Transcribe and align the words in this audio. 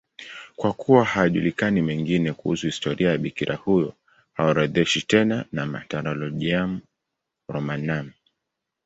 Kwa 0.55 0.73
kuwa 0.73 1.03
hayajulikani 1.05 1.81
mengine 1.81 2.33
kuhusu 2.33 2.65
historia 2.65 3.09
ya 3.11 3.17
bikira 3.17 3.55
huyo, 3.55 3.93
haorodheshwi 4.33 5.01
tena 5.01 5.45
na 5.51 5.65
Martyrologium 5.65 6.79
Romanum. 7.49 8.11